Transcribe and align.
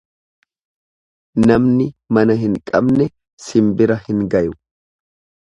Namni 1.43 1.85
mana 2.17 2.37
hin 2.45 2.57
qabne 2.71 3.09
sinbira 3.49 4.01
hin 4.09 4.27
gayu. 4.35 4.59